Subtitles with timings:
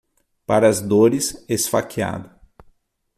[0.47, 2.31] Para as dores, esfaqueado.